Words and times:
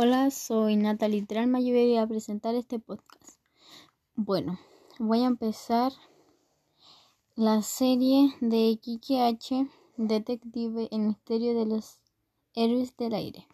Hola, 0.00 0.30
soy 0.30 0.76
Natalie 0.76 1.26
Tralma 1.26 1.58
y 1.58 1.72
voy 1.72 1.96
a 1.96 2.06
presentar 2.06 2.54
este 2.54 2.78
podcast. 2.78 3.40
Bueno, 4.14 4.60
voy 5.00 5.24
a 5.24 5.26
empezar 5.26 5.90
la 7.34 7.62
serie 7.62 8.32
de 8.40 8.78
Kiki 8.80 9.18
H, 9.18 9.66
Detective 9.96 10.86
El 10.92 11.00
misterio 11.00 11.52
de 11.58 11.66
los 11.66 11.98
héroes 12.54 12.96
del 12.96 13.12
aire. 13.12 13.48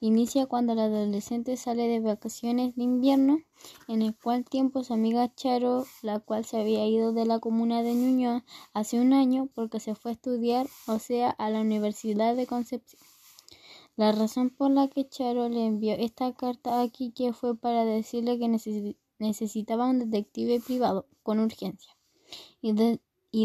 Inicia 0.00 0.46
cuando 0.46 0.72
el 0.72 0.80
adolescente 0.80 1.56
sale 1.56 1.86
de 1.86 2.00
vacaciones 2.00 2.74
de 2.74 2.82
invierno, 2.82 3.38
en 3.86 4.02
el 4.02 4.16
cual 4.16 4.44
tiempo 4.44 4.82
su 4.82 4.92
amiga 4.92 5.32
Charo, 5.36 5.86
la 6.02 6.18
cual 6.18 6.44
se 6.44 6.58
había 6.58 6.84
ido 6.84 7.12
de 7.12 7.26
la 7.26 7.38
comuna 7.38 7.84
de 7.84 7.94
Ñuñoa 7.94 8.44
hace 8.72 8.98
un 8.98 9.12
año 9.12 9.48
porque 9.54 9.78
se 9.78 9.94
fue 9.94 10.10
a 10.10 10.14
estudiar, 10.14 10.66
o 10.88 10.98
sea, 10.98 11.30
a 11.30 11.48
la 11.48 11.60
Universidad 11.60 12.34
de 12.34 12.48
Concepción. 12.48 13.00
La 13.96 14.10
razón 14.10 14.50
por 14.50 14.72
la 14.72 14.88
que 14.88 15.08
Charo 15.08 15.48
le 15.48 15.66
envió 15.66 15.94
esta 15.94 16.32
carta 16.32 16.82
a 16.82 16.88
Kike 16.88 17.32
fue 17.32 17.56
para 17.56 17.84
decirle 17.84 18.40
que 18.40 18.48
necesitaba 19.18 19.86
un 19.86 20.00
detective 20.00 20.58
privado 20.58 21.06
con 21.22 21.38
urgencia. 21.38 21.96
Y, 22.60 22.72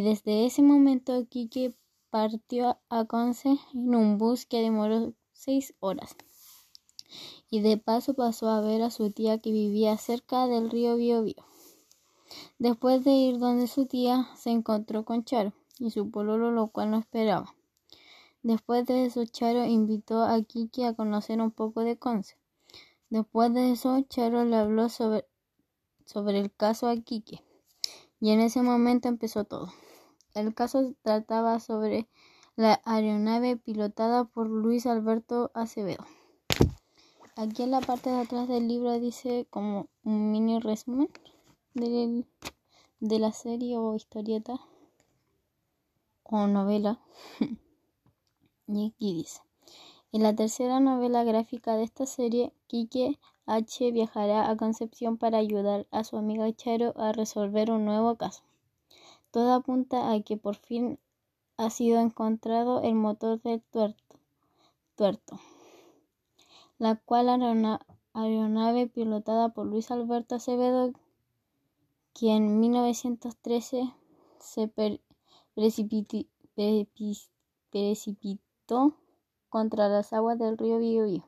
desde 0.01 0.47
ese 0.47 0.63
momento 0.63 1.27
Kike 1.29 1.75
partió 2.09 2.79
a 2.89 3.05
Conce 3.05 3.59
en 3.75 3.93
un 3.93 4.17
bus 4.17 4.47
que 4.47 4.61
demoró 4.61 5.13
seis 5.33 5.75
horas. 5.79 6.15
Y 7.51 7.61
de 7.61 7.77
paso 7.77 8.15
pasó 8.15 8.49
a 8.49 8.61
ver 8.61 8.81
a 8.81 8.89
su 8.89 9.11
tía 9.11 9.37
que 9.37 9.51
vivía 9.51 9.97
cerca 9.97 10.47
del 10.47 10.71
río 10.71 10.95
Biobío. 10.95 11.45
Después 12.57 13.03
de 13.03 13.11
ir 13.11 13.37
donde 13.37 13.67
su 13.67 13.85
tía, 13.85 14.29
se 14.35 14.49
encontró 14.49 15.05
con 15.05 15.23
Charo 15.25 15.53
y 15.77 15.91
su 15.91 16.09
pololo, 16.09 16.51
lo 16.51 16.69
cual 16.69 16.89
no 16.89 16.97
esperaba. 16.97 17.55
Después 18.41 18.85
de 18.85 19.05
eso, 19.05 19.25
Charo 19.25 19.65
invitó 19.65 20.23
a 20.23 20.41
Kiki 20.41 20.85
a 20.85 20.93
conocer 20.93 21.41
un 21.41 21.51
poco 21.51 21.81
de 21.81 21.97
Conce. 21.97 22.37
Después 23.09 23.53
de 23.53 23.71
eso, 23.71 23.99
Charo 24.07 24.45
le 24.45 24.55
habló 24.55 24.87
sobre, 24.87 25.25
sobre 26.05 26.39
el 26.39 26.53
caso 26.53 26.87
a 26.87 26.95
Kiki. 26.95 27.41
Y 28.21 28.31
en 28.31 28.39
ese 28.39 28.61
momento 28.61 29.09
empezó 29.09 29.43
todo. 29.43 29.73
El 30.33 30.53
caso 30.53 30.93
trataba 31.01 31.59
sobre 31.59 32.07
la 32.55 32.81
aeronave 32.85 33.57
pilotada 33.57 34.23
por 34.23 34.47
Luis 34.47 34.85
Alberto 34.85 35.51
Acevedo. 35.53 36.05
Aquí 37.35 37.63
en 37.63 37.71
la 37.71 37.81
parte 37.81 38.09
de 38.09 38.21
atrás 38.21 38.47
del 38.47 38.67
libro 38.67 38.99
dice 38.99 39.47
como 39.49 39.87
un 40.03 40.31
mini 40.31 40.59
resumen 40.59 41.09
de, 41.73 42.25
de 42.99 43.19
la 43.19 43.31
serie 43.31 43.77
o 43.77 43.95
historieta 43.95 44.59
o 46.23 46.47
novela. 46.47 46.99
En 48.71 50.21
la 50.21 50.35
tercera 50.35 50.79
novela 50.79 51.23
gráfica 51.23 51.75
de 51.75 51.83
esta 51.83 52.05
serie, 52.05 52.53
Kike 52.67 53.19
H 53.47 53.91
viajará 53.91 54.47
a 54.47 54.57
Concepción 54.57 55.17
para 55.17 55.39
ayudar 55.39 55.87
a 55.89 56.03
su 56.03 56.17
amiga 56.17 56.53
Charo 56.53 56.93
a 56.95 57.11
resolver 57.11 57.71
un 57.71 57.85
nuevo 57.85 58.15
caso. 58.15 58.43
Todo 59.31 59.53
apunta 59.53 60.11
a 60.11 60.21
que 60.21 60.37
por 60.37 60.55
fin 60.55 60.99
ha 61.57 61.71
sido 61.71 61.99
encontrado 61.99 62.83
el 62.83 62.93
motor 62.93 63.41
del 63.41 63.63
tuerto, 63.63 64.19
tuerto 64.95 65.39
la 66.77 66.95
cual 66.95 67.27
aeronave 68.13 68.87
pilotada 68.87 69.49
por 69.49 69.65
Luis 69.65 69.89
Alberto 69.89 70.35
Acevedo, 70.35 70.93
quien 72.13 72.43
en 72.45 72.59
1913 72.59 73.93
se 74.39 74.71
precipitó 75.55 76.27
contra 79.49 79.89
las 79.89 80.13
aguas 80.13 80.37
del 80.37 80.57
río 80.57 80.77
Biobío. 80.77 81.25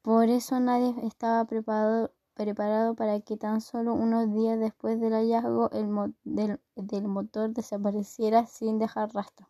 Por 0.00 0.28
eso 0.28 0.58
nadie 0.58 0.94
estaba 1.06 1.44
preparado, 1.44 2.12
preparado 2.34 2.94
para 2.94 3.20
que 3.20 3.36
tan 3.36 3.60
solo 3.60 3.94
unos 3.94 4.32
días 4.32 4.58
después 4.58 5.00
del 5.00 5.12
hallazgo 5.12 5.70
el 5.72 6.14
del, 6.24 7.08
motor 7.08 7.50
desapareciera 7.50 8.46
sin 8.46 8.78
dejar 8.78 9.14
rastro. 9.14 9.48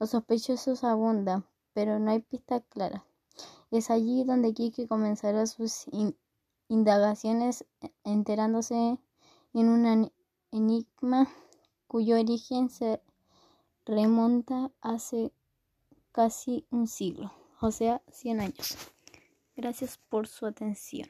Los 0.00 0.10
sospechosos 0.10 0.82
abundan, 0.84 1.44
pero 1.72 1.98
no 1.98 2.10
hay 2.10 2.20
pistas 2.20 2.62
claras. 2.68 3.02
Es 3.70 3.90
allí 3.90 4.24
donde 4.24 4.54
Kiki 4.54 4.86
comenzará 4.86 5.46
sus 5.46 5.86
indagaciones 6.68 7.64
enterándose 8.02 8.98
en 9.52 9.68
un 9.68 10.10
enigma 10.50 11.28
cuyo 11.86 12.16
origen 12.18 12.70
se 12.70 13.00
remonta 13.84 14.70
hace 14.80 15.32
casi 16.18 16.66
un 16.72 16.88
siglo, 16.88 17.32
o 17.60 17.70
sea, 17.70 18.02
100 18.10 18.40
años. 18.40 18.76
Gracias 19.54 20.00
por 20.08 20.26
su 20.26 20.46
atención. 20.46 21.08